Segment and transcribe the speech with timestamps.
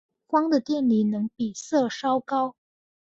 [0.27, 2.55] 钫的电离能比铯稍高。